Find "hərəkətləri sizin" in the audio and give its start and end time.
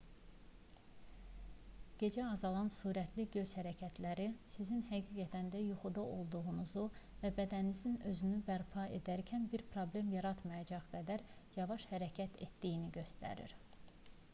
3.59-4.81